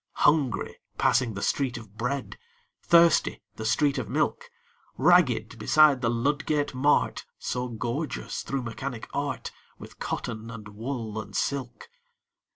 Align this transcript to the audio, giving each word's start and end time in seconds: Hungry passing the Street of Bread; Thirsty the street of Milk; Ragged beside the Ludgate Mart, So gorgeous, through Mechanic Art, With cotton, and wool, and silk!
Hungry 0.25 0.77
passing 0.97 1.35
the 1.35 1.43
Street 1.43 1.77
of 1.77 1.95
Bread; 1.95 2.39
Thirsty 2.81 3.43
the 3.57 3.65
street 3.67 3.99
of 3.99 4.09
Milk; 4.09 4.49
Ragged 4.97 5.59
beside 5.59 6.01
the 6.01 6.09
Ludgate 6.09 6.73
Mart, 6.73 7.23
So 7.37 7.67
gorgeous, 7.67 8.41
through 8.41 8.63
Mechanic 8.63 9.07
Art, 9.13 9.51
With 9.77 9.99
cotton, 9.99 10.49
and 10.49 10.69
wool, 10.69 11.19
and 11.21 11.35
silk! 11.35 11.87